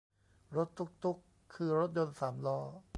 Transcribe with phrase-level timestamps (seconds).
[0.55, 1.17] รถตุ๊กตุ๊ก
[1.53, 2.59] คือรถยนต์สามล้อ